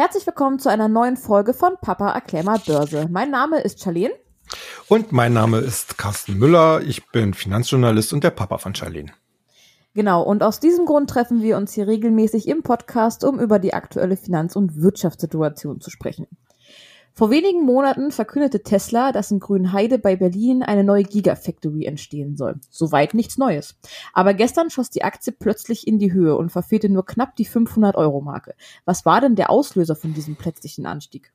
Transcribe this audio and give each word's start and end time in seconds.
Herzlich 0.00 0.26
willkommen 0.26 0.58
zu 0.58 0.70
einer 0.70 0.88
neuen 0.88 1.18
Folge 1.18 1.52
von 1.52 1.76
Papa 1.78 2.10
erklär 2.12 2.42
mal 2.42 2.58
Börse. 2.58 3.06
Mein 3.10 3.30
Name 3.30 3.60
ist 3.60 3.82
Charlene. 3.82 4.14
Und 4.88 5.12
mein 5.12 5.34
Name 5.34 5.58
ist 5.58 5.98
Carsten 5.98 6.38
Müller. 6.38 6.80
Ich 6.80 7.06
bin 7.10 7.34
Finanzjournalist 7.34 8.14
und 8.14 8.24
der 8.24 8.30
Papa 8.30 8.56
von 8.56 8.74
Charlene. 8.74 9.12
Genau, 9.92 10.22
und 10.22 10.42
aus 10.42 10.58
diesem 10.58 10.86
Grund 10.86 11.10
treffen 11.10 11.42
wir 11.42 11.58
uns 11.58 11.74
hier 11.74 11.86
regelmäßig 11.86 12.48
im 12.48 12.62
Podcast, 12.62 13.24
um 13.24 13.38
über 13.38 13.58
die 13.58 13.74
aktuelle 13.74 14.16
Finanz- 14.16 14.56
und 14.56 14.80
Wirtschaftssituation 14.80 15.82
zu 15.82 15.90
sprechen. 15.90 16.26
Vor 17.12 17.30
wenigen 17.30 17.64
Monaten 17.64 18.12
verkündete 18.12 18.62
Tesla, 18.62 19.12
dass 19.12 19.30
in 19.30 19.40
Grünheide 19.40 19.98
bei 19.98 20.16
Berlin 20.16 20.62
eine 20.62 20.84
neue 20.84 21.02
Gigafactory 21.02 21.84
entstehen 21.84 22.36
soll. 22.36 22.56
Soweit 22.70 23.14
nichts 23.14 23.36
Neues. 23.36 23.76
Aber 24.12 24.34
gestern 24.34 24.70
schoss 24.70 24.90
die 24.90 25.04
Aktie 25.04 25.32
plötzlich 25.32 25.86
in 25.86 25.98
die 25.98 26.12
Höhe 26.12 26.36
und 26.36 26.50
verfehlte 26.50 26.88
nur 26.88 27.04
knapp 27.04 27.36
die 27.36 27.46
500-Euro-Marke. 27.46 28.54
Was 28.84 29.04
war 29.04 29.20
denn 29.20 29.36
der 29.36 29.50
Auslöser 29.50 29.96
von 29.96 30.14
diesem 30.14 30.36
plötzlichen 30.36 30.86
Anstieg? 30.86 31.32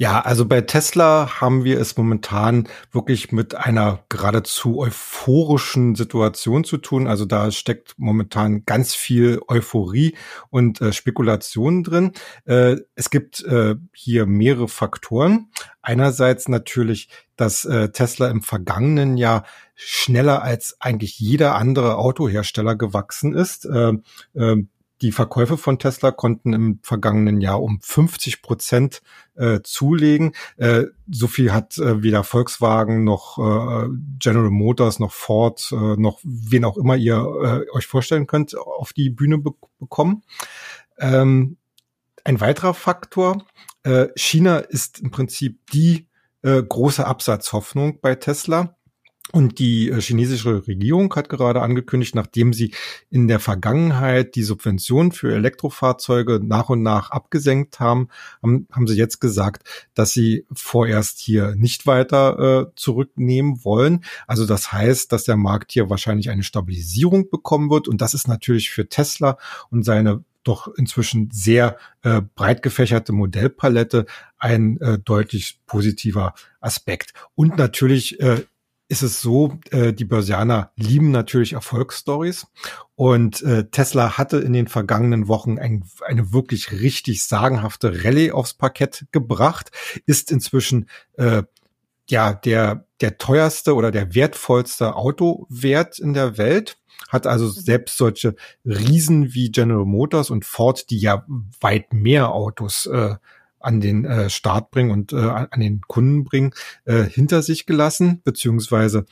Ja, 0.00 0.20
also 0.20 0.46
bei 0.46 0.60
Tesla 0.60 1.40
haben 1.40 1.64
wir 1.64 1.80
es 1.80 1.96
momentan 1.96 2.68
wirklich 2.92 3.32
mit 3.32 3.56
einer 3.56 4.04
geradezu 4.08 4.78
euphorischen 4.78 5.96
Situation 5.96 6.62
zu 6.62 6.76
tun. 6.76 7.08
Also 7.08 7.24
da 7.24 7.50
steckt 7.50 7.94
momentan 7.96 8.64
ganz 8.64 8.94
viel 8.94 9.40
Euphorie 9.48 10.16
und 10.50 10.80
äh, 10.80 10.92
Spekulation 10.92 11.82
drin. 11.82 12.12
Äh, 12.44 12.76
es 12.94 13.10
gibt 13.10 13.42
äh, 13.44 13.74
hier 13.92 14.26
mehrere 14.26 14.68
Faktoren. 14.68 15.50
Einerseits 15.82 16.48
natürlich, 16.48 17.08
dass 17.34 17.64
äh, 17.64 17.88
Tesla 17.88 18.28
im 18.28 18.42
vergangenen 18.42 19.16
Jahr 19.16 19.44
schneller 19.74 20.42
als 20.42 20.76
eigentlich 20.78 21.18
jeder 21.18 21.56
andere 21.56 21.96
Autohersteller 21.96 22.76
gewachsen 22.76 23.34
ist. 23.34 23.64
Äh, 23.64 23.94
äh, 24.34 24.64
die 25.02 25.12
Verkäufe 25.12 25.56
von 25.56 25.78
Tesla 25.78 26.10
konnten 26.10 26.52
im 26.52 26.80
vergangenen 26.82 27.40
Jahr 27.40 27.62
um 27.62 27.80
50 27.80 28.42
Prozent 28.42 29.02
äh, 29.36 29.60
zulegen. 29.62 30.32
Äh, 30.56 30.84
so 31.10 31.26
viel 31.26 31.52
hat 31.52 31.78
äh, 31.78 32.02
weder 32.02 32.24
Volkswagen 32.24 33.04
noch 33.04 33.38
äh, 33.38 33.88
General 34.18 34.50
Motors 34.50 34.98
noch 34.98 35.12
Ford 35.12 35.70
äh, 35.72 35.96
noch 35.96 36.20
wen 36.24 36.64
auch 36.64 36.76
immer 36.76 36.96
ihr 36.96 37.16
äh, 37.16 37.76
euch 37.76 37.86
vorstellen 37.86 38.26
könnt 38.26 38.56
auf 38.56 38.92
die 38.92 39.10
Bühne 39.10 39.38
be 39.38 39.52
bekommen. 39.78 40.24
Ähm, 40.98 41.56
ein 42.24 42.40
weiterer 42.40 42.74
Faktor, 42.74 43.44
äh, 43.84 44.08
China 44.16 44.58
ist 44.58 44.98
im 45.00 45.10
Prinzip 45.10 45.66
die 45.72 46.08
äh, 46.42 46.62
große 46.62 47.06
Absatzhoffnung 47.06 48.00
bei 48.00 48.14
Tesla. 48.16 48.76
Und 49.30 49.58
die 49.58 49.90
äh, 49.90 50.00
chinesische 50.00 50.66
Regierung 50.66 51.14
hat 51.14 51.28
gerade 51.28 51.60
angekündigt, 51.60 52.14
nachdem 52.14 52.52
sie 52.52 52.72
in 53.10 53.28
der 53.28 53.40
Vergangenheit 53.40 54.34
die 54.36 54.42
Subventionen 54.42 55.12
für 55.12 55.34
Elektrofahrzeuge 55.34 56.40
nach 56.42 56.70
und 56.70 56.82
nach 56.82 57.10
abgesenkt 57.10 57.78
haben, 57.78 58.08
haben, 58.42 58.66
haben 58.72 58.86
sie 58.86 58.96
jetzt 58.96 59.20
gesagt, 59.20 59.68
dass 59.94 60.12
sie 60.12 60.46
vorerst 60.52 61.18
hier 61.18 61.54
nicht 61.56 61.86
weiter 61.86 62.68
äh, 62.68 62.72
zurücknehmen 62.74 63.64
wollen. 63.64 64.04
Also 64.26 64.46
das 64.46 64.72
heißt, 64.72 65.12
dass 65.12 65.24
der 65.24 65.36
Markt 65.36 65.72
hier 65.72 65.90
wahrscheinlich 65.90 66.30
eine 66.30 66.42
Stabilisierung 66.42 67.28
bekommen 67.28 67.70
wird. 67.70 67.86
Und 67.86 68.00
das 68.00 68.14
ist 68.14 68.28
natürlich 68.28 68.70
für 68.70 68.88
Tesla 68.88 69.36
und 69.70 69.84
seine 69.84 70.24
doch 70.42 70.68
inzwischen 70.76 71.30
sehr 71.30 71.76
äh, 72.02 72.22
breit 72.34 72.62
gefächerte 72.62 73.12
Modellpalette 73.12 74.06
ein 74.38 74.80
äh, 74.80 74.98
deutlich 74.98 75.60
positiver 75.66 76.32
Aspekt. 76.60 77.12
Und 77.34 77.58
natürlich 77.58 78.18
äh, 78.20 78.44
ist 78.88 79.02
es 79.02 79.20
so, 79.20 79.58
äh, 79.70 79.92
die 79.92 80.04
Börsianer 80.04 80.72
lieben 80.76 81.10
natürlich 81.10 81.52
Erfolgsstories 81.52 82.46
und 82.94 83.42
äh, 83.42 83.68
Tesla 83.68 84.16
hatte 84.16 84.38
in 84.38 84.54
den 84.54 84.66
vergangenen 84.66 85.28
Wochen 85.28 85.58
ein, 85.58 85.84
eine 86.04 86.32
wirklich 86.32 86.72
richtig 86.72 87.24
sagenhafte 87.24 88.04
Rallye 88.04 88.32
aufs 88.32 88.54
Parkett 88.54 89.06
gebracht, 89.12 89.70
ist 90.06 90.32
inzwischen 90.32 90.88
äh, 91.16 91.42
ja 92.08 92.32
der 92.32 92.86
der 93.00 93.18
teuerste 93.18 93.74
oder 93.74 93.90
der 93.90 94.14
wertvollste 94.14 94.96
Autowert 94.96 95.98
in 95.98 96.14
der 96.14 96.38
Welt 96.38 96.78
hat 97.08 97.26
also 97.26 97.46
mhm. 97.46 97.50
selbst 97.50 97.96
solche 97.96 98.34
Riesen 98.64 99.34
wie 99.34 99.50
General 99.50 99.84
Motors 99.84 100.30
und 100.30 100.44
Ford, 100.44 100.90
die 100.90 100.98
ja 100.98 101.24
weit 101.60 101.92
mehr 101.92 102.32
Autos 102.32 102.86
äh, 102.86 103.16
an 103.60 103.80
den 103.80 104.04
äh, 104.04 104.30
Start 104.30 104.70
bringen 104.70 104.90
und 104.90 105.12
äh, 105.12 105.16
an 105.16 105.60
den 105.60 105.80
Kunden 105.82 106.24
bringen, 106.24 106.52
äh, 106.84 107.02
hinter 107.02 107.42
sich 107.42 107.66
gelassen, 107.66 108.20
beziehungsweise 108.24 109.06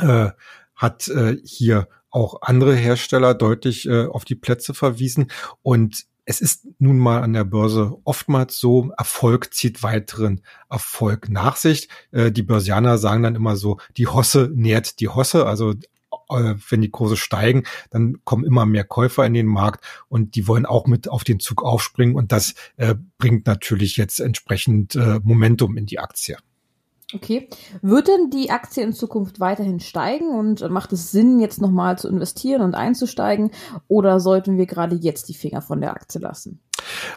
äh, 0.00 0.30
hat 0.74 1.08
äh, 1.08 1.36
hier 1.44 1.88
auch 2.10 2.42
andere 2.42 2.74
Hersteller 2.74 3.34
deutlich 3.34 3.86
äh, 3.86 4.06
auf 4.06 4.24
die 4.24 4.34
Plätze 4.34 4.74
verwiesen. 4.74 5.30
Und 5.62 6.06
es 6.24 6.40
ist 6.40 6.66
nun 6.78 6.98
mal 6.98 7.22
an 7.22 7.32
der 7.32 7.44
Börse 7.44 7.96
oftmals 8.04 8.58
so, 8.58 8.90
Erfolg 8.96 9.54
zieht 9.54 9.82
weiteren 9.82 10.42
Erfolg 10.68 11.28
nach 11.28 11.56
sich. 11.56 11.88
Äh, 12.10 12.30
die 12.30 12.42
Börsianer 12.42 12.98
sagen 12.98 13.22
dann 13.22 13.34
immer 13.34 13.56
so, 13.56 13.78
die 13.96 14.06
Hosse 14.06 14.50
nährt 14.54 15.00
die 15.00 15.08
Hosse, 15.08 15.46
also 15.46 15.74
wenn 16.28 16.80
die 16.80 16.90
Kurse 16.90 17.16
steigen, 17.16 17.64
dann 17.90 18.18
kommen 18.24 18.44
immer 18.44 18.66
mehr 18.66 18.84
Käufer 18.84 19.26
in 19.26 19.34
den 19.34 19.46
Markt 19.46 19.84
und 20.08 20.34
die 20.34 20.46
wollen 20.48 20.66
auch 20.66 20.86
mit 20.86 21.08
auf 21.08 21.24
den 21.24 21.40
Zug 21.40 21.62
aufspringen 21.62 22.16
und 22.16 22.32
das 22.32 22.54
äh, 22.76 22.94
bringt 23.18 23.46
natürlich 23.46 23.96
jetzt 23.96 24.20
entsprechend 24.20 24.94
äh, 24.94 25.20
Momentum 25.22 25.76
in 25.76 25.86
die 25.86 25.98
Aktie. 25.98 26.36
Okay. 27.14 27.48
Wird 27.80 28.08
denn 28.08 28.28
die 28.30 28.50
Aktie 28.50 28.82
in 28.82 28.92
Zukunft 28.92 29.40
weiterhin 29.40 29.80
steigen 29.80 30.28
und 30.28 30.68
macht 30.68 30.92
es 30.92 31.10
Sinn, 31.10 31.40
jetzt 31.40 31.60
nochmal 31.60 31.96
zu 31.96 32.06
investieren 32.06 32.60
und 32.60 32.74
einzusteigen 32.74 33.50
oder 33.86 34.20
sollten 34.20 34.58
wir 34.58 34.66
gerade 34.66 34.96
jetzt 34.96 35.28
die 35.30 35.34
Finger 35.34 35.62
von 35.62 35.80
der 35.80 35.92
Aktie 35.92 36.20
lassen? 36.20 36.60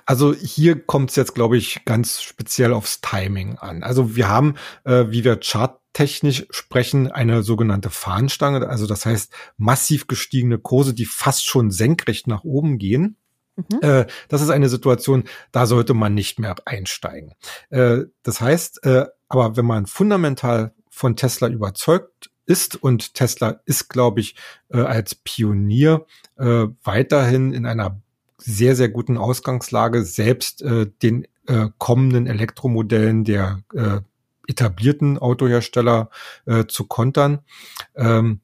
Also 0.06 0.34
hier 0.34 0.80
kommt 0.80 1.12
es 1.12 1.16
jetzt, 1.16 1.36
glaube 1.36 1.58
ich, 1.58 1.86
ganz 1.86 2.22
speziell 2.22 2.74
aufs 2.74 3.02
Timing 3.02 3.58
an. 3.58 3.84
Also 3.84 4.16
wir 4.16 4.30
haben, 4.30 4.56
äh, 4.84 5.06
wie 5.10 5.24
wir 5.24 5.40
charttechnisch 5.42 6.48
sprechen, 6.50 7.12
eine 7.12 7.44
sogenannte 7.44 7.90
Fahnenstange, 7.90 8.68
also 8.68 8.88
das 8.88 9.06
heißt 9.06 9.34
massiv 9.58 10.08
gestiegene 10.08 10.58
Kurse, 10.58 10.94
die 10.94 11.06
fast 11.06 11.46
schon 11.46 11.72
senkrecht 11.72 12.28
nach 12.28 12.44
oben 12.44 12.78
gehen. 12.78 13.18
Mhm. 13.56 13.80
Äh, 13.82 14.06
das 14.28 14.42
ist 14.42 14.50
eine 14.50 14.70
Situation, 14.70 15.26
da 15.52 15.66
sollte 15.66 15.94
man 15.94 16.14
nicht 16.14 16.40
mehr 16.40 16.56
einsteigen. 16.66 17.34
Äh, 17.70 18.06
das 18.24 18.42
heißt, 18.42 18.86
äh, 18.86 19.06
aber 19.28 19.58
wenn 19.58 19.66
man 19.66 19.86
fundamental 19.86 20.74
von 20.90 21.16
Tesla 21.16 21.48
überzeugt 21.48 22.30
ist 22.46 22.76
und 22.82 23.14
Tesla 23.14 23.62
ist, 23.66 23.88
glaube 23.88 24.20
ich, 24.20 24.36
als 24.70 25.16
Pionier 25.16 26.06
weiterhin 26.36 27.54
in 27.54 27.66
einer 27.66 28.02
sehr, 28.44 28.76
sehr 28.76 28.90
guten 28.90 29.18
Ausgangslage, 29.18 30.04
selbst 30.04 30.62
äh, 30.62 30.88
den 31.02 31.28
äh, 31.48 31.68
kommenden 31.78 32.28
Elektromodellen 32.28 33.24
der 33.24 33.64
äh, 33.74 34.02
etablierten 34.48 35.18
Autohersteller 35.18 36.10
äh, 36.46 36.66
zu 36.66 36.86
kontern, 36.86 37.40
ähm, 37.96 38.42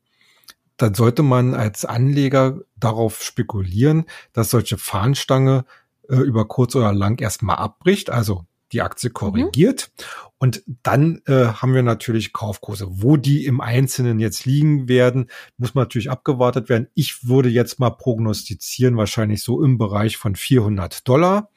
dann 0.77 0.93
sollte 0.93 1.23
man 1.23 1.55
als 1.55 1.85
Anleger 1.85 2.59
darauf 2.75 3.23
spekulieren, 3.23 4.05
dass 4.31 4.51
solche 4.51 4.77
Fahnenstange 4.77 5.65
äh, 6.07 6.15
über 6.15 6.47
kurz 6.47 6.75
oder 6.75 6.93
lang 6.93 7.19
erstmal 7.19 7.57
abbricht, 7.57 8.09
also 8.09 8.45
die 8.71 8.81
Aktie 8.81 9.09
korrigiert. 9.09 9.89
Mhm. 9.97 10.03
Und 10.39 10.63
dann 10.83 11.21
äh, 11.25 11.45
haben 11.45 11.73
wir 11.73 11.83
natürlich 11.83 12.31
Kaufkurse. 12.31 12.87
Wo 12.89 13.17
die 13.17 13.45
im 13.45 13.59
Einzelnen 13.59 14.19
jetzt 14.19 14.45
liegen 14.45 14.87
werden, 14.87 15.29
muss 15.57 15.73
man 15.73 15.83
natürlich 15.83 16.11
abgewartet 16.11 16.69
werden. 16.69 16.87
Ich 16.93 17.27
würde 17.27 17.49
jetzt 17.49 17.79
mal 17.79 17.89
prognostizieren, 17.89 18.97
wahrscheinlich 18.97 19.43
so 19.43 19.63
im 19.63 19.77
Bereich 19.77 20.17
von 20.17 20.35
400 20.35 21.07
Dollar. 21.07 21.49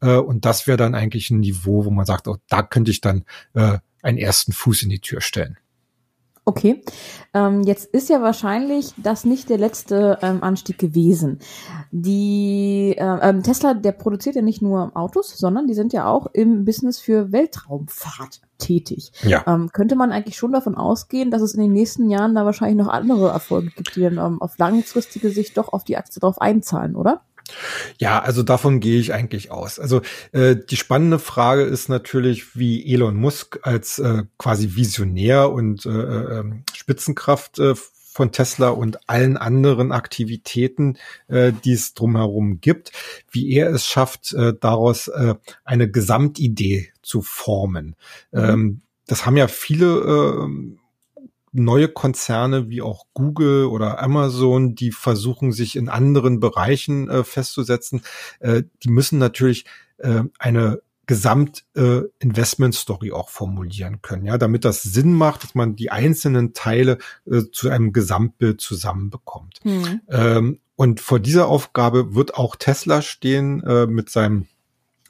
Äh, 0.00 0.16
und 0.16 0.44
das 0.44 0.66
wäre 0.66 0.78
dann 0.78 0.94
eigentlich 0.94 1.30
ein 1.30 1.40
Niveau, 1.40 1.84
wo 1.84 1.90
man 1.90 2.06
sagt, 2.06 2.26
oh, 2.26 2.38
da 2.48 2.62
könnte 2.62 2.90
ich 2.90 3.00
dann 3.00 3.24
äh, 3.54 3.78
einen 4.02 4.18
ersten 4.18 4.52
Fuß 4.52 4.82
in 4.82 4.90
die 4.90 5.00
Tür 5.00 5.20
stellen. 5.20 5.58
Okay, 6.44 6.82
ähm, 7.34 7.62
jetzt 7.62 7.84
ist 7.94 8.08
ja 8.08 8.20
wahrscheinlich 8.20 8.94
das 8.96 9.24
nicht 9.24 9.48
der 9.48 9.58
letzte 9.58 10.18
ähm, 10.22 10.42
Anstieg 10.42 10.76
gewesen. 10.76 11.38
Die 11.92 12.96
äh, 12.98 13.18
ähm, 13.28 13.44
Tesla, 13.44 13.74
der 13.74 13.92
produziert 13.92 14.34
ja 14.34 14.42
nicht 14.42 14.60
nur 14.60 14.90
Autos, 14.96 15.38
sondern 15.38 15.68
die 15.68 15.74
sind 15.74 15.92
ja 15.92 16.06
auch 16.06 16.26
im 16.32 16.64
Business 16.64 16.98
für 16.98 17.30
Weltraumfahrt 17.30 18.40
tätig. 18.58 19.12
Ja. 19.22 19.44
Ähm, 19.46 19.70
könnte 19.72 19.94
man 19.94 20.10
eigentlich 20.10 20.36
schon 20.36 20.50
davon 20.50 20.74
ausgehen, 20.74 21.30
dass 21.30 21.42
es 21.42 21.54
in 21.54 21.60
den 21.60 21.72
nächsten 21.72 22.10
Jahren 22.10 22.34
da 22.34 22.44
wahrscheinlich 22.44 22.84
noch 22.84 22.92
andere 22.92 23.28
Erfolge 23.28 23.70
gibt, 23.76 23.94
die 23.94 24.00
dann 24.00 24.18
ähm, 24.18 24.42
auf 24.42 24.58
langfristige 24.58 25.30
Sicht 25.30 25.56
doch 25.56 25.72
auf 25.72 25.84
die 25.84 25.96
Aktie 25.96 26.18
drauf 26.18 26.40
einzahlen, 26.40 26.96
oder? 26.96 27.22
Ja, 27.98 28.20
also 28.20 28.42
davon 28.42 28.80
gehe 28.80 28.98
ich 28.98 29.12
eigentlich 29.12 29.50
aus. 29.50 29.78
Also 29.78 30.02
äh, 30.32 30.56
die 30.56 30.76
spannende 30.76 31.18
Frage 31.18 31.62
ist 31.62 31.88
natürlich, 31.88 32.56
wie 32.56 32.92
Elon 32.92 33.16
Musk 33.16 33.60
als 33.62 33.98
äh, 33.98 34.24
quasi 34.38 34.74
Visionär 34.76 35.50
und 35.50 35.86
äh, 35.86 35.90
äh, 35.90 36.38
ähm, 36.38 36.64
Spitzenkraft 36.74 37.58
äh, 37.58 37.74
von 38.12 38.30
Tesla 38.30 38.68
und 38.68 39.08
allen 39.08 39.36
anderen 39.36 39.90
Aktivitäten, 39.90 40.98
äh, 41.28 41.52
die 41.64 41.72
es 41.72 41.94
drumherum 41.94 42.60
gibt, 42.60 42.92
wie 43.30 43.50
er 43.52 43.70
es 43.70 43.86
schafft, 43.86 44.34
äh, 44.34 44.52
daraus 44.58 45.08
äh, 45.08 45.34
eine 45.64 45.90
Gesamtidee 45.90 46.92
zu 47.02 47.22
formen. 47.22 47.96
Mhm. 48.30 48.38
Ähm, 48.38 48.80
das 49.06 49.26
haben 49.26 49.36
ja 49.36 49.48
viele 49.48 49.86
äh, 49.86 50.78
neue 51.52 51.88
Konzerne 51.88 52.68
wie 52.68 52.82
auch 52.82 53.06
Google 53.14 53.66
oder 53.66 54.02
Amazon, 54.02 54.74
die 54.74 54.90
versuchen, 54.90 55.52
sich 55.52 55.76
in 55.76 55.88
anderen 55.88 56.40
Bereichen 56.40 57.08
äh, 57.08 57.24
festzusetzen, 57.24 58.02
äh, 58.40 58.64
die 58.82 58.88
müssen 58.88 59.18
natürlich 59.18 59.64
äh, 59.98 60.24
eine 60.38 60.82
Gesamt-Investment-Story 61.06 63.08
äh, 63.08 63.12
auch 63.12 63.28
formulieren 63.28 64.02
können, 64.02 64.24
ja, 64.24 64.38
damit 64.38 64.64
das 64.64 64.82
Sinn 64.82 65.14
macht, 65.14 65.44
dass 65.44 65.54
man 65.54 65.76
die 65.76 65.90
einzelnen 65.90 66.54
Teile 66.54 66.98
äh, 67.30 67.42
zu 67.52 67.68
einem 67.68 67.92
Gesamtbild 67.92 68.60
zusammenbekommt. 68.60 69.60
Mhm. 69.64 70.00
Ähm, 70.08 70.58
und 70.76 71.00
vor 71.00 71.20
dieser 71.20 71.48
Aufgabe 71.48 72.14
wird 72.14 72.34
auch 72.34 72.56
Tesla 72.56 73.02
stehen 73.02 73.62
äh, 73.62 73.86
mit 73.86 74.10
seinem 74.10 74.46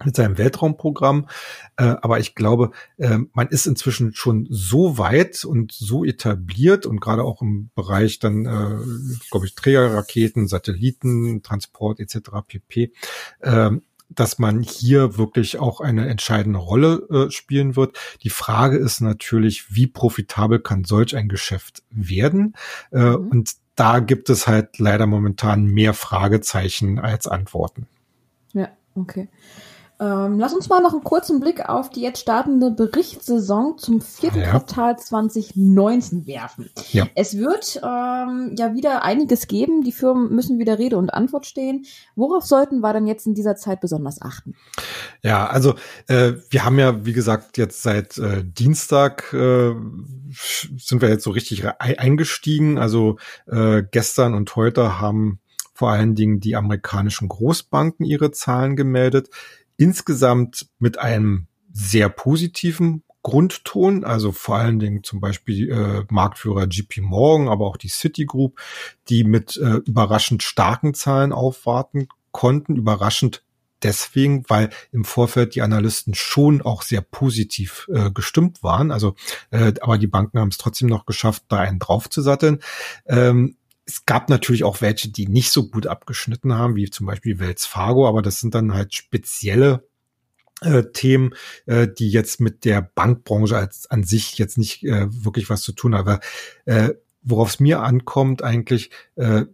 mit 0.04 0.16
seinem 0.16 0.38
Weltraumprogramm. 0.38 1.28
Äh, 1.76 1.94
aber 2.02 2.18
ich 2.18 2.34
glaube, 2.34 2.70
äh, 2.98 3.18
man 3.32 3.48
ist 3.48 3.66
inzwischen 3.66 4.14
schon 4.14 4.46
so 4.50 4.98
weit 4.98 5.44
und 5.44 5.72
so 5.72 6.04
etabliert 6.04 6.86
und 6.86 7.00
gerade 7.00 7.24
auch 7.24 7.42
im 7.42 7.70
Bereich 7.74 8.18
dann, 8.18 8.46
äh, 8.46 9.20
glaube 9.30 9.46
ich, 9.46 9.54
Trägerraketen, 9.54 10.48
Satelliten, 10.48 11.42
Transport 11.42 12.00
etc. 12.00 12.30
pp. 12.46 12.92
Äh, 13.40 13.70
dass 14.14 14.38
man 14.38 14.62
hier 14.62 15.16
wirklich 15.16 15.58
auch 15.58 15.80
eine 15.80 16.08
entscheidende 16.08 16.58
Rolle 16.58 17.06
äh, 17.10 17.30
spielen 17.30 17.76
wird. 17.76 17.98
Die 18.22 18.30
Frage 18.30 18.76
ist 18.76 19.00
natürlich, 19.00 19.74
wie 19.74 19.86
profitabel 19.86 20.60
kann 20.60 20.84
solch 20.84 21.16
ein 21.16 21.28
Geschäft 21.28 21.82
werden? 21.90 22.54
Äh, 22.90 23.16
mhm. 23.16 23.28
Und 23.28 23.52
da 23.74 24.00
gibt 24.00 24.28
es 24.28 24.46
halt 24.46 24.78
leider 24.78 25.06
momentan 25.06 25.64
mehr 25.64 25.94
Fragezeichen 25.94 26.98
als 26.98 27.26
Antworten. 27.26 27.86
Ja, 28.52 28.68
okay. 28.94 29.28
Ähm, 30.00 30.38
lass 30.38 30.52
uns 30.52 30.68
mal 30.68 30.80
noch 30.80 30.92
einen 30.92 31.04
kurzen 31.04 31.38
Blick 31.38 31.68
auf 31.68 31.88
die 31.88 32.00
jetzt 32.00 32.20
startende 32.20 32.70
Berichtssaison 32.70 33.78
zum 33.78 34.00
vierten 34.00 34.40
ja. 34.40 34.50
Quartal 34.50 34.98
2019 34.98 36.26
werfen. 36.26 36.70
Ja. 36.90 37.06
Es 37.14 37.36
wird 37.36 37.80
ähm, 37.84 38.54
ja 38.58 38.74
wieder 38.74 39.04
einiges 39.04 39.46
geben. 39.46 39.82
Die 39.84 39.92
Firmen 39.92 40.34
müssen 40.34 40.58
wieder 40.58 40.78
Rede 40.78 40.96
und 40.96 41.14
Antwort 41.14 41.46
stehen. 41.46 41.84
Worauf 42.16 42.44
sollten 42.44 42.80
wir 42.80 42.92
denn 42.92 43.06
jetzt 43.06 43.26
in 43.26 43.34
dieser 43.34 43.54
Zeit 43.54 43.80
besonders 43.80 44.20
achten? 44.20 44.54
Ja, 45.22 45.46
also 45.46 45.74
äh, 46.08 46.32
wir 46.50 46.64
haben 46.64 46.78
ja, 46.78 47.04
wie 47.04 47.12
gesagt, 47.12 47.56
jetzt 47.56 47.82
seit 47.82 48.18
äh, 48.18 48.42
Dienstag 48.44 49.32
äh, 49.32 49.74
sind 50.78 51.00
wir 51.00 51.10
jetzt 51.10 51.24
so 51.24 51.30
richtig 51.30 51.64
eingestiegen. 51.78 52.78
Also 52.78 53.18
äh, 53.46 53.84
gestern 53.88 54.34
und 54.34 54.56
heute 54.56 55.00
haben 55.00 55.38
vor 55.74 55.90
allen 55.90 56.14
Dingen 56.14 56.40
die 56.40 56.56
amerikanischen 56.56 57.28
Großbanken 57.28 58.04
ihre 58.04 58.30
Zahlen 58.30 58.76
gemeldet 58.76 59.30
insgesamt 59.76 60.66
mit 60.78 60.98
einem 60.98 61.46
sehr 61.72 62.08
positiven 62.08 63.02
Grundton, 63.22 64.04
also 64.04 64.32
vor 64.32 64.56
allen 64.56 64.80
Dingen 64.80 65.04
zum 65.04 65.20
Beispiel 65.20 65.70
äh, 65.70 66.04
Marktführer 66.10 66.66
GP 66.66 67.02
Morgan, 67.02 67.48
aber 67.48 67.66
auch 67.66 67.76
die 67.76 67.88
Citigroup, 67.88 68.58
die 69.08 69.22
mit 69.24 69.56
äh, 69.56 69.76
überraschend 69.86 70.42
starken 70.42 70.92
Zahlen 70.92 71.32
aufwarten 71.32 72.08
konnten, 72.32 72.76
überraschend 72.76 73.44
deswegen, 73.82 74.44
weil 74.48 74.70
im 74.90 75.04
Vorfeld 75.04 75.54
die 75.54 75.62
Analysten 75.62 76.14
schon 76.14 76.62
auch 76.62 76.82
sehr 76.82 77.00
positiv 77.00 77.88
äh, 77.92 78.10
gestimmt 78.10 78.62
waren. 78.62 78.90
Also, 78.90 79.14
äh, 79.50 79.72
aber 79.80 79.98
die 79.98 80.06
Banken 80.06 80.38
haben 80.38 80.48
es 80.48 80.58
trotzdem 80.58 80.88
noch 80.88 81.06
geschafft, 81.06 81.44
da 81.48 81.58
einen 81.58 81.78
draufzusatteln. 81.78 82.60
Ähm, 83.06 83.56
es 83.84 84.06
gab 84.06 84.28
natürlich 84.28 84.64
auch 84.64 84.80
welche, 84.80 85.10
die 85.10 85.26
nicht 85.26 85.50
so 85.50 85.68
gut 85.68 85.86
abgeschnitten 85.86 86.54
haben, 86.54 86.76
wie 86.76 86.88
zum 86.90 87.06
Beispiel 87.06 87.38
Wells 87.38 87.66
Fargo, 87.66 88.06
aber 88.08 88.22
das 88.22 88.40
sind 88.40 88.54
dann 88.54 88.74
halt 88.74 88.94
spezielle 88.94 89.88
äh, 90.60 90.84
Themen, 90.92 91.34
äh, 91.66 91.88
die 91.88 92.10
jetzt 92.10 92.40
mit 92.40 92.64
der 92.64 92.82
Bankbranche 92.82 93.56
als 93.56 93.90
an 93.90 94.04
sich 94.04 94.38
jetzt 94.38 94.58
nicht 94.58 94.84
äh, 94.84 95.06
wirklich 95.10 95.50
was 95.50 95.62
zu 95.62 95.72
tun 95.72 95.94
haben. 95.94 96.20
Äh, 96.64 96.90
worauf 97.22 97.50
es 97.50 97.60
mir 97.60 97.80
ankommt 97.80 98.42
eigentlich, 98.42 98.90
äh, 99.16 99.44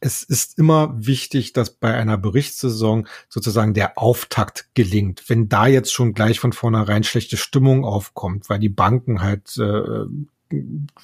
es 0.00 0.22
ist 0.22 0.58
immer 0.58 0.94
wichtig, 0.98 1.54
dass 1.54 1.70
bei 1.70 1.94
einer 1.94 2.18
Berichtssaison 2.18 3.08
sozusagen 3.30 3.72
der 3.72 3.96
Auftakt 3.96 4.68
gelingt. 4.74 5.24
Wenn 5.28 5.48
da 5.48 5.66
jetzt 5.66 5.94
schon 5.94 6.12
gleich 6.12 6.40
von 6.40 6.52
vornherein 6.52 7.04
schlechte 7.04 7.38
Stimmung 7.38 7.86
aufkommt, 7.86 8.50
weil 8.50 8.58
die 8.58 8.68
Banken 8.68 9.22
halt 9.22 9.56
äh, 9.56 10.04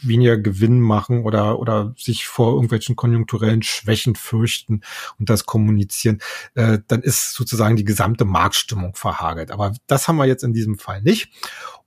weniger 0.03 0.37
Gewinn 0.39 0.81
machen 0.81 1.25
oder, 1.25 1.59
oder 1.59 1.95
sich 1.97 2.27
vor 2.27 2.55
irgendwelchen 2.55 2.97
konjunkturellen 2.97 3.63
Schwächen 3.63 4.15
fürchten 4.15 4.83
und 5.19 5.31
das 5.31 5.47
kommunizieren, 5.47 6.21
äh, 6.55 6.79
dann 6.89 7.03
ist 7.03 7.35
sozusagen 7.35 7.77
die 7.77 7.85
gesamte 7.85 8.25
Marktstimmung 8.25 8.95
verhagelt. 8.95 9.51
Aber 9.51 9.75
das 9.87 10.09
haben 10.09 10.17
wir 10.17 10.27
jetzt 10.27 10.45
in 10.45 10.53
diesem 10.53 10.79
Fall 10.79 11.03
nicht. 11.03 11.31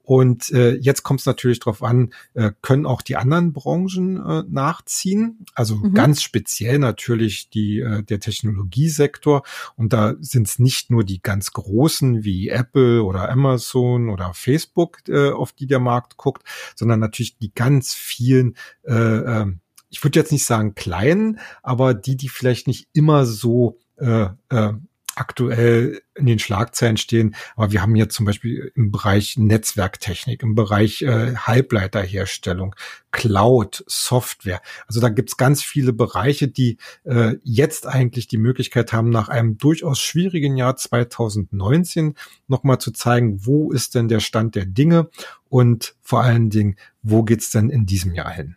Und 0.03 0.51
äh, 0.51 0.75
jetzt 0.75 1.03
kommt 1.03 1.21
es 1.21 1.25
natürlich 1.25 1.59
darauf 1.59 1.81
an, 1.81 2.13
äh, 2.33 2.51
können 2.61 2.85
auch 2.85 3.01
die 3.01 3.15
anderen 3.15 3.53
Branchen 3.53 4.17
äh, 4.17 4.43
nachziehen. 4.49 5.45
Also 5.55 5.77
mhm. 5.77 5.93
ganz 5.93 6.21
speziell 6.21 6.77
natürlich 6.77 7.49
die 7.49 7.79
äh, 7.79 8.03
der 8.03 8.19
Technologiesektor. 8.19 9.43
Und 9.77 9.93
da 9.93 10.15
sind 10.19 10.47
es 10.47 10.59
nicht 10.59 10.91
nur 10.91 11.05
die 11.05 11.21
ganz 11.21 11.53
großen 11.53 12.23
wie 12.25 12.49
Apple 12.49 13.03
oder 13.03 13.29
Amazon 13.29 14.09
oder 14.09 14.33
Facebook, 14.33 14.99
äh, 15.07 15.31
auf 15.31 15.53
die 15.53 15.67
der 15.67 15.79
Markt 15.79 16.17
guckt, 16.17 16.43
sondern 16.75 16.99
natürlich 16.99 17.37
die 17.37 17.53
ganz 17.53 17.93
vielen 17.93 18.55
äh, 18.83 18.93
äh, 18.93 19.45
ich 19.93 20.03
würde 20.03 20.19
jetzt 20.19 20.31
nicht 20.31 20.45
sagen 20.45 20.73
kleinen, 20.73 21.39
aber 21.61 21.93
die, 21.93 22.17
die 22.17 22.27
vielleicht 22.27 22.65
nicht 22.65 22.87
immer 22.93 23.27
so 23.27 23.77
äh, 23.97 24.27
äh, 24.49 24.73
aktuell 25.15 26.01
in 26.15 26.25
den 26.25 26.39
Schlagzeilen 26.39 26.97
stehen. 26.97 27.35
Aber 27.55 27.71
wir 27.71 27.81
haben 27.81 27.95
hier 27.95 28.09
zum 28.09 28.25
Beispiel 28.25 28.71
im 28.75 28.91
Bereich 28.91 29.37
Netzwerktechnik, 29.37 30.43
im 30.43 30.55
Bereich 30.55 31.01
äh, 31.01 31.35
Halbleiterherstellung, 31.35 32.75
Cloud, 33.11 33.83
Software. 33.87 34.61
Also 34.87 34.99
da 34.99 35.09
gibt's 35.09 35.37
ganz 35.37 35.63
viele 35.63 35.93
Bereiche, 35.93 36.47
die 36.47 36.77
äh, 37.03 37.35
jetzt 37.43 37.87
eigentlich 37.87 38.27
die 38.27 38.37
Möglichkeit 38.37 38.93
haben, 38.93 39.09
nach 39.09 39.29
einem 39.29 39.57
durchaus 39.57 39.99
schwierigen 39.99 40.57
Jahr 40.57 40.75
2019 40.75 42.15
nochmal 42.47 42.79
zu 42.79 42.91
zeigen, 42.91 43.45
wo 43.45 43.71
ist 43.71 43.95
denn 43.95 44.07
der 44.07 44.19
Stand 44.19 44.55
der 44.55 44.65
Dinge 44.65 45.09
und 45.49 45.95
vor 46.01 46.23
allen 46.23 46.49
Dingen, 46.49 46.75
wo 47.01 47.23
geht's 47.23 47.51
denn 47.51 47.69
in 47.69 47.85
diesem 47.85 48.13
Jahr 48.13 48.31
hin? 48.31 48.55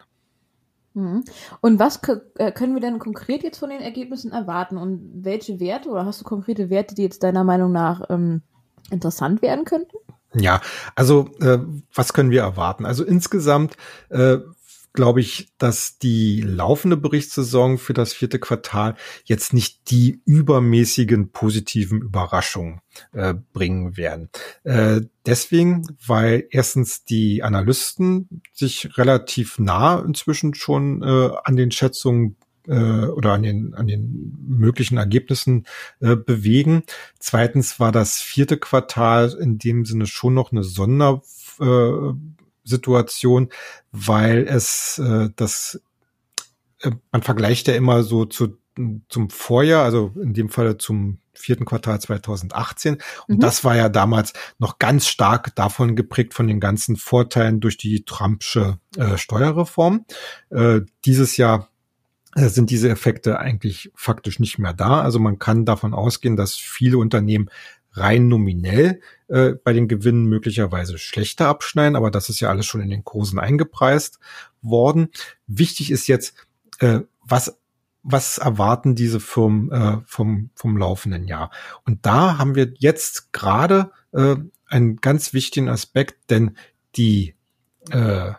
Mhm. 0.97 1.25
Und 1.61 1.79
was 1.79 2.01
äh, 2.39 2.51
können 2.53 2.75
wir 2.75 2.81
denn 2.81 2.99
konkret 2.99 3.43
jetzt 3.43 3.59
von 3.59 3.69
den 3.69 3.83
Ergebnissen 3.83 4.33
erwarten 4.33 4.79
und 4.79 5.25
welche 5.25 5.61
Werte 5.61 5.91
oder 5.91 6.07
hast 6.07 6.23
du 6.23 6.25
konkrete 6.25 6.71
Werte, 6.71 6.95
die 6.95 7.03
jetzt 7.03 7.23
deiner 7.23 7.45
Meinung 7.45 7.71
nach 7.71 8.09
ähm, 8.09 8.41
interessant 8.91 9.43
werden 9.43 9.67
könnten? 9.67 9.95
Ja, 10.35 10.63
also 10.95 11.29
äh, 11.41 11.59
was 11.95 12.15
können 12.15 12.31
wir 12.31 12.41
erwarten? 12.41 12.87
Also 12.87 13.05
insgesamt 13.05 13.77
äh, 14.09 14.39
glaube 14.97 15.21
ich, 15.21 15.49
dass 15.59 15.99
die 15.99 16.41
laufende 16.41 16.97
Berichtssaison 16.97 17.79
für 17.79 17.95
das 17.95 18.13
vierte 18.13 18.41
Quartal 18.41 18.97
jetzt 19.25 19.53
nicht 19.53 19.91
die 19.91 20.21
übermäßigen 20.25 21.31
positiven 21.31 22.03
Überraschungen 22.03 22.81
äh, 23.13 23.35
bringen 23.53 23.97
werden. 23.97 24.31
Äh, 24.65 25.03
deswegen, 25.25 25.87
weil 26.05 26.49
erstens 26.51 27.05
die 27.05 27.45
Analysten 27.45 28.43
sich 28.53 28.99
relativ 28.99 29.61
nah 29.61 30.01
inzwischen 30.01 30.55
schon 30.55 31.03
äh, 31.03 31.31
an 31.45 31.55
den 31.55 31.71
Schätzungen 31.71 32.37
äh, 32.67 33.07
oder 33.07 33.33
an 33.33 33.43
den, 33.43 33.75
an 33.75 33.87
den 33.87 34.37
möglichen 34.49 34.97
Ergebnissen 34.97 35.67
äh, 36.01 36.17
bewegen. 36.17 36.83
Zweitens 37.19 37.79
war 37.79 37.93
das 37.93 38.21
vierte 38.21 38.57
Quartal 38.57 39.37
in 39.41 39.59
dem 39.59 39.85
Sinne 39.85 40.07
schon 40.07 40.35
noch 40.35 40.53
eine 40.53 40.65
Sonder 40.65 41.23
äh, 41.61 42.13
Situation, 42.67 43.49
weil 43.93 44.47
es 44.49 44.99
äh, 44.99 45.31
das 45.37 45.81
äh, 46.83 46.91
man 47.13 47.23
vergleicht 47.23 47.69
ja 47.69 47.75
immer 47.75 48.03
so 48.03 48.25
zu 48.27 48.59
zum 49.09 49.31
Vorjahr, 49.31 49.85
also 49.85 50.13
in 50.23 50.35
dem 50.35 50.51
Fall 50.51 50.77
zum 50.77 51.19
vierten 51.33 51.65
Quartal 51.65 52.01
2018. 52.01 52.99
Und 53.27 53.37
mhm. 53.37 53.41
das 53.41 53.65
war 53.65 53.77
ja 53.77 53.89
damals 53.89 54.33
noch 54.59 54.79
ganz 54.79 55.07
stark 55.07 55.55
davon 55.55 55.97
geprägt 55.97 56.35
von 56.35 56.47
den 56.47 56.61
ganzen 56.61 56.97
Vorteilen 56.97 57.61
durch 57.61 57.77
die 57.77 58.05
Trumpsche 58.05 58.79
äh, 58.97 59.17
Steuerreform. 59.17 60.05
Äh, 60.51 60.81
dieses 61.05 61.37
Jahr 61.37 61.71
äh, 62.35 62.49
sind 62.49 62.71
diese 62.71 62.91
Effekte 62.91 63.39
eigentlich 63.39 63.91
faktisch 63.95 64.41
nicht 64.41 64.59
mehr 64.59 64.75
da. 64.75 65.01
Also 65.01 65.19
man 65.19 65.39
kann 65.39 65.65
davon 65.65 65.95
ausgehen, 65.95 66.37
dass 66.37 66.55
viele 66.55 66.99
Unternehmen 66.99 67.49
rein 67.97 68.29
nominell 68.29 69.01
äh, 69.29 69.53
bei 69.63 69.73
den 69.73 69.89
Gewinnen 69.89 70.27
möglicherweise 70.27 70.99
schlechter 70.99 71.49
abschneiden, 71.49 71.97
aber 71.97 72.11
das 72.11 72.29
ist 72.29 72.41
ja 72.41 72.49
alles 72.49 72.67
schon 72.67 72.81
in 72.81 72.91
den 72.91 73.05
Kursen 73.05 73.39
eingepreist 73.39 74.19
worden. 74.63 75.09
Wichtig 75.47 75.91
ist 75.91 76.07
jetzt, 76.07 76.35
äh, 76.79 77.01
was 77.23 77.59
was 78.09 78.39
erwarten 78.39 78.95
diese 78.95 79.19
Firmen 79.19 79.73
äh, 79.73 79.99
vom, 80.07 80.51
vom 80.55 80.77
laufenden 80.77 81.27
Jahr? 81.27 81.51
Und 81.85 82.07
da 82.07 82.39
haben 82.39 82.55
wir 82.55 82.73
jetzt 82.79 83.33
gerade 83.33 83.91
äh, 84.13 84.37
einen 84.69 84.97
ganz 84.97 85.33
wichtigen 85.33 85.69
Aspekt, 85.69 86.31
denn 86.31 86.57
die, 86.95 87.35
äh, 87.91 88.33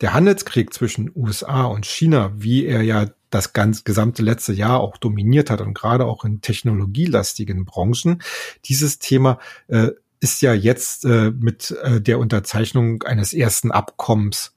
der 0.00 0.14
Handelskrieg 0.14 0.72
zwischen 0.72 1.10
USA 1.14 1.64
und 1.64 1.86
China, 1.86 2.32
wie 2.36 2.64
er 2.64 2.82
ja 2.82 3.06
das 3.30 3.52
ganz 3.52 3.84
gesamte 3.84 4.22
letzte 4.22 4.52
Jahr 4.52 4.80
auch 4.80 4.96
dominiert 4.96 5.50
hat 5.50 5.60
und 5.60 5.74
gerade 5.74 6.06
auch 6.06 6.24
in 6.24 6.40
technologielastigen 6.40 7.64
Branchen. 7.64 8.22
Dieses 8.64 8.98
Thema 8.98 9.38
äh, 9.68 9.88
ist 10.20 10.42
ja 10.42 10.52
jetzt 10.52 11.04
äh, 11.04 11.30
mit 11.30 11.70
äh, 11.82 12.00
der 12.00 12.18
Unterzeichnung 12.18 13.02
eines 13.04 13.32
ersten 13.32 13.70
Abkommens 13.70 14.52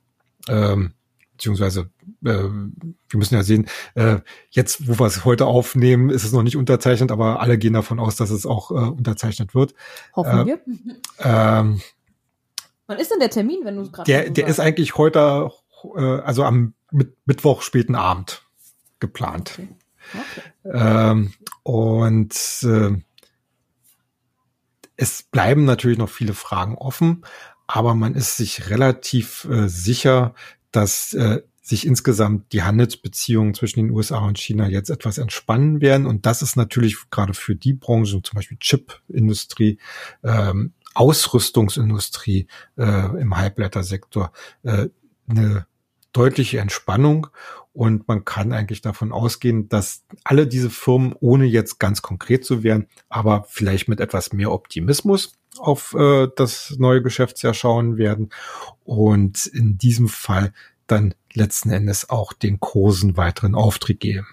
ähm, 0.49 0.93
beziehungsweise 1.33 1.89
äh, 2.23 2.33
wir 2.33 3.17
müssen 3.17 3.35
ja 3.35 3.43
sehen, 3.43 3.67
äh, 3.95 4.17
jetzt, 4.49 4.87
wo 4.87 4.99
wir 4.99 5.07
es 5.07 5.25
heute 5.25 5.45
aufnehmen, 5.45 6.09
ist 6.09 6.23
es 6.23 6.31
noch 6.31 6.43
nicht 6.43 6.55
unterzeichnet, 6.55 7.11
aber 7.11 7.41
alle 7.41 7.57
gehen 7.57 7.73
davon 7.73 7.99
aus, 7.99 8.15
dass 8.15 8.29
es 8.29 8.45
auch 8.45 8.71
äh, 8.71 8.75
unterzeichnet 8.75 9.53
wird. 9.53 9.73
Hoffen 10.15 10.39
äh, 10.39 10.45
wir. 10.45 10.59
Ähm, 11.19 11.81
Wann 12.87 12.99
ist 12.99 13.11
denn 13.11 13.19
der 13.19 13.29
Termin, 13.29 13.59
wenn 13.63 13.75
du 13.75 13.81
es 13.81 13.91
gerade 13.91 14.09
der, 14.09 14.29
der 14.29 14.47
ist 14.47 14.59
eigentlich 14.59 14.97
heute, 14.97 15.51
äh, 15.95 16.01
also 16.01 16.43
am 16.43 16.73
mit, 16.91 17.15
Mittwoch 17.25 17.61
späten 17.61 17.95
Abend 17.95 18.42
geplant. 18.99 19.59
Okay. 19.59 19.67
Okay. 20.13 20.41
Ähm, 20.65 21.33
und 21.63 22.35
äh, 22.63 22.91
es 24.95 25.23
bleiben 25.23 25.65
natürlich 25.65 25.97
noch 25.97 26.09
viele 26.09 26.33
Fragen 26.33 26.75
offen, 26.75 27.25
aber 27.67 27.95
man 27.95 28.15
ist 28.15 28.37
sich 28.37 28.69
relativ 28.69 29.45
äh, 29.45 29.67
sicher, 29.67 30.35
dass 30.71 31.13
äh, 31.13 31.41
sich 31.61 31.87
insgesamt 31.87 32.51
die 32.51 32.63
Handelsbeziehungen 32.63 33.53
zwischen 33.53 33.79
den 33.79 33.91
USA 33.91 34.19
und 34.19 34.37
China 34.37 34.67
jetzt 34.67 34.89
etwas 34.89 35.17
entspannen 35.17 35.79
werden. 35.79 36.05
Und 36.05 36.25
das 36.25 36.41
ist 36.41 36.57
natürlich 36.57 36.97
gerade 37.09 37.33
für 37.33 37.55
die 37.55 37.73
Branchen, 37.73 38.21
zum 38.23 38.35
Beispiel 38.35 38.57
Chipindustrie, 38.59 39.79
ähm, 40.23 40.73
Ausrüstungsindustrie 40.93 42.47
äh, 42.77 43.19
im 43.19 43.37
Halbleitersektor, 43.37 44.33
äh, 44.63 44.89
eine 45.27 45.65
deutliche 46.13 46.59
Entspannung. 46.59 47.27
Und 47.73 48.07
man 48.07 48.23
kann 48.23 48.53
eigentlich 48.53 48.81
davon 48.81 49.11
ausgehen, 49.11 49.67
dass 49.67 50.05
alle 50.23 50.45
diese 50.45 50.69
Firmen, 50.69 51.15
ohne 51.19 51.45
jetzt 51.45 51.79
ganz 51.79 52.03
konkret 52.03 52.45
zu 52.45 52.61
werden, 52.63 52.87
aber 53.09 53.45
vielleicht 53.49 53.87
mit 53.87 53.99
etwas 53.99 54.31
mehr 54.31 54.51
Optimismus 54.51 55.33
auf 55.57 55.93
äh, 55.95 56.27
das 56.35 56.75
neue 56.77 57.01
Geschäftsjahr 57.01 57.53
schauen 57.53 57.97
werden 57.97 58.29
und 58.83 59.45
in 59.47 59.77
diesem 59.77 60.07
Fall 60.07 60.53
dann 60.87 61.15
letzten 61.33 61.71
Endes 61.71 62.09
auch 62.09 62.33
den 62.33 62.59
Kursen 62.59 63.17
weiteren 63.17 63.55
Auftrieb 63.55 63.99
geben. 63.99 64.27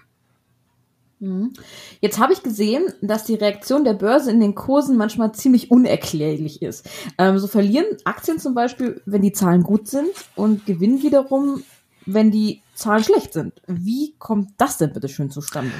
Mhm. 1.21 1.53
Jetzt 1.99 2.17
habe 2.17 2.33
ich 2.33 2.41
gesehen, 2.41 2.83
dass 3.01 3.25
die 3.25 3.35
Reaktion 3.35 3.83
der 3.83 3.93
Börse 3.93 4.31
in 4.31 4.39
den 4.39 4.55
Kursen 4.55 4.97
manchmal 4.97 5.33
ziemlich 5.33 5.69
unerklärlich 5.69 6.63
ist. 6.63 6.89
Ähm, 7.19 7.37
so 7.37 7.47
verlieren 7.47 7.85
Aktien 8.05 8.39
zum 8.39 8.55
Beispiel, 8.55 9.01
wenn 9.05 9.21
die 9.21 9.31
Zahlen 9.31 9.61
gut 9.61 9.87
sind 9.87 10.09
und 10.35 10.65
gewinnen 10.65 11.03
wiederum, 11.03 11.63
wenn 12.07 12.31
die 12.31 12.63
Zahlen 12.73 13.03
schlecht 13.03 13.33
sind. 13.33 13.61
Wie 13.67 14.15
kommt 14.17 14.49
das 14.57 14.79
denn 14.79 14.93
bitte 14.93 15.09
schön 15.09 15.29
zustande? 15.29 15.71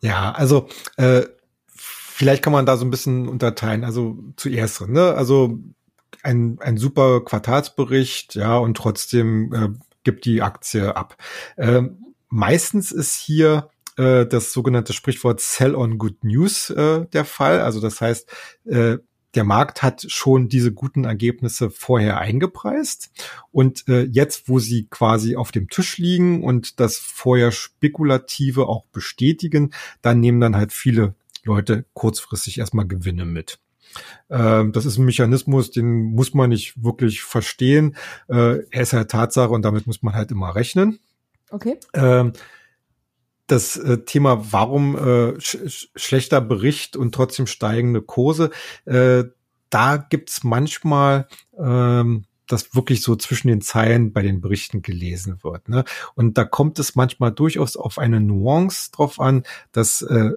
Ja, 0.00 0.32
also 0.32 0.68
äh, 0.96 1.26
vielleicht 1.66 2.42
kann 2.42 2.54
man 2.54 2.64
da 2.64 2.78
so 2.78 2.86
ein 2.86 2.90
bisschen 2.90 3.28
unterteilen. 3.28 3.84
Also 3.84 4.16
zuerst, 4.36 4.88
ne? 4.88 5.12
Also 5.12 5.58
ein, 6.22 6.58
ein 6.62 6.78
super 6.78 7.22
Quartalsbericht, 7.22 8.36
ja, 8.36 8.56
und 8.56 8.74
trotzdem 8.78 9.52
äh, 9.52 9.68
gibt 10.02 10.24
die 10.24 10.40
Aktie 10.40 10.96
ab. 10.96 11.18
Äh, 11.56 11.82
meistens 12.30 12.90
ist 12.90 13.16
hier 13.16 13.68
äh, 13.98 14.26
das 14.26 14.52
sogenannte 14.52 14.92
Sprichwort 14.92 15.40
Sell 15.40 15.74
on 15.74 15.98
Good 15.98 16.24
News 16.24 16.70
äh, 16.70 17.06
der 17.06 17.24
Fall. 17.24 17.60
Also 17.60 17.80
das 17.80 18.00
heißt, 18.00 18.30
äh, 18.64 18.98
der 19.34 19.44
Markt 19.44 19.82
hat 19.82 20.06
schon 20.08 20.48
diese 20.48 20.72
guten 20.72 21.04
Ergebnisse 21.04 21.70
vorher 21.70 22.18
eingepreist. 22.18 23.10
Und 23.52 23.86
äh, 23.88 24.04
jetzt, 24.04 24.48
wo 24.48 24.58
sie 24.58 24.86
quasi 24.88 25.36
auf 25.36 25.52
dem 25.52 25.68
Tisch 25.68 25.98
liegen 25.98 26.42
und 26.42 26.80
das 26.80 26.96
vorher 26.96 27.52
Spekulative 27.52 28.66
auch 28.66 28.86
bestätigen, 28.86 29.72
dann 30.00 30.20
nehmen 30.20 30.40
dann 30.40 30.56
halt 30.56 30.72
viele 30.72 31.14
Leute 31.44 31.84
kurzfristig 31.92 32.58
erstmal 32.58 32.86
Gewinne 32.86 33.26
mit. 33.26 33.58
Ähm, 34.30 34.72
das 34.72 34.86
ist 34.86 34.98
ein 34.98 35.04
Mechanismus, 35.04 35.70
den 35.70 36.02
muss 36.02 36.34
man 36.34 36.50
nicht 36.50 36.82
wirklich 36.82 37.22
verstehen. 37.22 37.96
Äh, 38.28 38.64
er 38.70 38.82
ist 38.82 38.92
halt 38.92 39.10
Tatsache 39.10 39.50
und 39.50 39.62
damit 39.62 39.86
muss 39.86 40.02
man 40.02 40.14
halt 40.14 40.30
immer 40.30 40.54
rechnen. 40.54 41.00
Okay. 41.50 41.78
Ähm, 41.94 42.32
das 43.48 43.76
äh, 43.76 43.98
Thema, 44.04 44.52
warum 44.52 44.96
äh, 44.96 45.40
sch 45.40 45.88
schlechter 45.96 46.40
Bericht 46.40 46.96
und 46.96 47.14
trotzdem 47.14 47.46
steigende 47.46 48.02
Kurse, 48.02 48.50
äh, 48.84 49.24
da 49.70 49.96
gibt's 49.96 50.44
manchmal 50.44 51.28
ähm, 51.58 52.24
das 52.46 52.74
wirklich 52.74 53.02
so 53.02 53.14
zwischen 53.16 53.48
den 53.48 53.60
Zeilen 53.60 54.12
bei 54.12 54.22
den 54.22 54.40
Berichten 54.40 54.82
gelesen 54.82 55.42
wird. 55.42 55.68
Ne? 55.68 55.84
Und 56.14 56.38
da 56.38 56.44
kommt 56.44 56.78
es 56.78 56.94
manchmal 56.94 57.32
durchaus 57.32 57.76
auf 57.76 57.98
eine 57.98 58.20
Nuance 58.20 58.90
drauf 58.90 59.20
an, 59.20 59.42
dass 59.72 60.02
äh, 60.02 60.32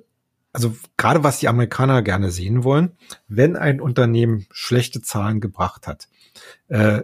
also 0.53 0.75
gerade 0.98 1.24
was 1.24 1.39
die 1.39 1.48
Amerikaner 1.48 2.01
gerne 2.01 2.30
sehen 2.32 2.63
wollen, 2.63 2.91
wenn 3.27 3.56
ein 3.56 3.80
Unternehmen 3.80 4.48
schlechte 4.51 5.01
Zahlen 5.01 5.39
gebracht 5.39 5.88
hat, 5.88 6.10
äh, 6.68 7.03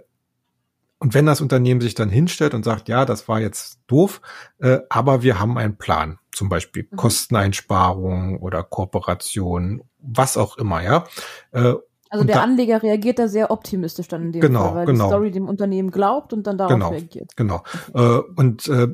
und 1.00 1.14
wenn 1.14 1.26
das 1.26 1.42
Unternehmen 1.42 1.82
sich 1.82 1.96
dann 1.96 2.10
hinstellt 2.10 2.54
und 2.54 2.64
sagt, 2.66 2.90
ja, 2.90 3.06
das 3.06 3.28
war 3.28 3.40
jetzt 3.40 3.80
doof, 3.88 4.22
äh, 4.60 4.80
aber 4.90 5.22
wir 5.22 5.40
haben 5.40 5.58
einen 5.58 5.78
Plan, 5.78 6.18
zum 6.32 6.50
Beispiel 6.50 6.88
mhm. 6.90 6.96
Kosteneinsparungen 6.96 8.38
oder 8.38 8.64
Kooperation, 8.64 9.84
was 10.00 10.38
auch 10.38 10.58
immer, 10.58 10.82
ja. 10.82 11.06
Äh, 11.52 11.76
also 12.10 12.26
der 12.26 12.38
da, 12.38 12.44
Anleger 12.44 12.82
reagiert 12.82 13.20
da 13.20 13.28
sehr 13.28 13.52
optimistisch 13.52 14.08
dann 14.08 14.24
in 14.24 14.32
dem 14.32 14.42
genau, 14.42 14.66
Fall, 14.66 14.76
weil 14.76 14.86
genau. 14.86 15.06
die 15.06 15.10
Story 15.10 15.32
dem 15.32 15.48
Unternehmen 15.48 15.92
glaubt 15.92 16.34
und 16.34 16.48
dann 16.48 16.58
darauf 16.58 16.74
genau, 16.74 16.90
reagiert. 16.90 17.36
Genau. 17.36 17.64
Äh, 17.94 18.20
und 18.36 18.68
äh, 18.70 18.88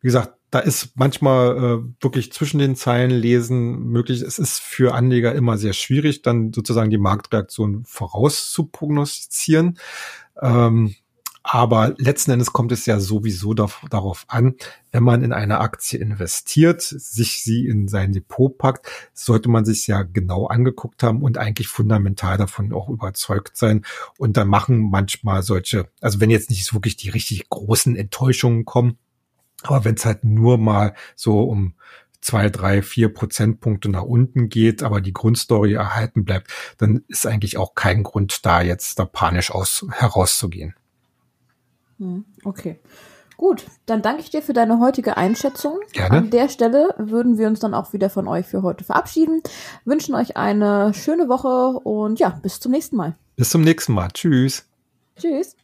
wie 0.00 0.06
gesagt, 0.06 0.34
da 0.50 0.58
ist 0.60 0.92
manchmal 0.96 1.56
äh, 1.56 2.02
wirklich 2.02 2.32
zwischen 2.32 2.58
den 2.58 2.76
Zeilen 2.76 3.10
lesen 3.10 3.84
möglich. 3.86 4.22
Es 4.22 4.38
ist 4.38 4.60
für 4.60 4.94
Anleger 4.94 5.34
immer 5.34 5.58
sehr 5.58 5.72
schwierig, 5.72 6.22
dann 6.22 6.52
sozusagen 6.52 6.90
die 6.90 6.98
Marktreaktion 6.98 7.84
vorauszuprognostizieren. 7.84 9.78
Ähm, 10.40 10.94
aber 11.48 11.94
letzten 11.96 12.32
Endes 12.32 12.52
kommt 12.52 12.72
es 12.72 12.86
ja 12.86 12.98
sowieso 12.98 13.54
darauf 13.54 14.24
an, 14.26 14.56
wenn 14.90 15.04
man 15.04 15.22
in 15.22 15.32
eine 15.32 15.60
Aktie 15.60 15.96
investiert, 15.96 16.82
sich 16.82 17.44
sie 17.44 17.68
in 17.68 17.86
sein 17.86 18.12
Depot 18.12 18.58
packt, 18.58 18.88
sollte 19.14 19.48
man 19.48 19.64
sich 19.64 19.86
ja 19.86 20.02
genau 20.02 20.46
angeguckt 20.48 21.04
haben 21.04 21.22
und 21.22 21.38
eigentlich 21.38 21.68
fundamental 21.68 22.36
davon 22.36 22.72
auch 22.72 22.88
überzeugt 22.88 23.56
sein. 23.56 23.84
Und 24.18 24.36
dann 24.36 24.48
machen 24.48 24.90
manchmal 24.90 25.44
solche, 25.44 25.88
also 26.00 26.20
wenn 26.20 26.30
jetzt 26.30 26.50
nicht 26.50 26.74
wirklich 26.74 26.96
die 26.96 27.10
richtig 27.10 27.48
großen 27.48 27.94
Enttäuschungen 27.94 28.64
kommen, 28.64 28.98
aber 29.62 29.84
wenn 29.84 29.94
es 29.94 30.04
halt 30.04 30.24
nur 30.24 30.58
mal 30.58 30.94
so 31.14 31.44
um 31.44 31.74
zwei, 32.20 32.50
drei, 32.50 32.82
vier 32.82 33.14
Prozentpunkte 33.14 33.88
nach 33.88 34.02
unten 34.02 34.48
geht, 34.48 34.82
aber 34.82 35.00
die 35.00 35.12
Grundstory 35.12 35.74
erhalten 35.74 36.24
bleibt, 36.24 36.50
dann 36.78 37.04
ist 37.06 37.24
eigentlich 37.24 37.56
auch 37.56 37.76
kein 37.76 38.02
Grund 38.02 38.44
da, 38.44 38.62
jetzt 38.62 38.98
da 38.98 39.04
panisch 39.04 39.52
aus, 39.52 39.86
herauszugehen. 39.92 40.74
Hm, 41.98 42.24
okay. 42.44 42.78
Gut, 43.36 43.66
dann 43.84 44.00
danke 44.00 44.22
ich 44.22 44.30
dir 44.30 44.40
für 44.40 44.54
deine 44.54 44.80
heutige 44.80 45.16
Einschätzung. 45.16 45.78
Gerne. 45.92 46.16
An 46.16 46.30
der 46.30 46.48
Stelle 46.48 46.94
würden 46.96 47.36
wir 47.36 47.48
uns 47.48 47.60
dann 47.60 47.74
auch 47.74 47.92
wieder 47.92 48.08
von 48.08 48.28
euch 48.28 48.46
für 48.46 48.62
heute 48.62 48.82
verabschieden, 48.82 49.42
wünschen 49.84 50.14
euch 50.14 50.36
eine 50.36 50.94
schöne 50.94 51.28
Woche 51.28 51.78
und 51.80 52.18
ja, 52.18 52.30
bis 52.42 52.60
zum 52.60 52.72
nächsten 52.72 52.96
Mal. 52.96 53.14
Bis 53.36 53.50
zum 53.50 53.60
nächsten 53.60 53.92
Mal. 53.92 54.08
Tschüss. 54.12 54.66
Tschüss. 55.18 55.54